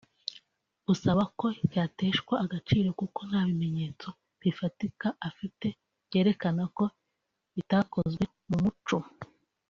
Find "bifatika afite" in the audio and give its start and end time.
4.41-5.67